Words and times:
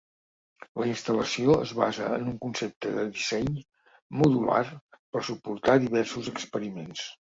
La 0.83 0.85
instal·lació 0.91 1.57
es 1.65 1.73
basa 1.81 2.07
en 2.15 2.25
un 2.31 2.39
concepte 2.45 2.93
de 2.95 3.03
disseny 3.17 3.51
modular 4.23 4.65
per 4.99 5.23
suportar 5.29 5.77
diversos 5.85 6.33
experiments. 6.33 7.07